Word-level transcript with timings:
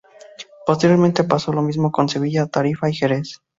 Posteriormente, 0.65 1.25
pasó 1.25 1.53
lo 1.53 1.61
mismo 1.61 1.91
con 1.91 2.09
Sevilla, 2.09 2.47
Tarifa 2.47 2.89
y 2.89 2.95
Jerez. 2.95 3.39